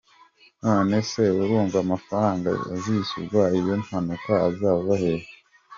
“None 0.63 0.97
se 1.11 1.23
urumva 1.41 1.77
amafaranga 1.85 2.49
azishyura 2.73 3.41
iyo 3.59 3.73
mpanuka 3.83 4.33
azava 4.49 4.93
hehe? 5.01 5.31